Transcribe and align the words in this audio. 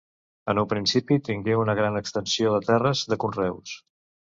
En 0.53 0.61
un 0.61 0.65
principi 0.71 1.19
tingué 1.29 1.59
una 1.67 1.77
gran 1.83 2.03
extensió 2.03 2.59
de 2.59 2.67
terres 2.75 3.09
de 3.15 3.23
conreus. 3.27 3.81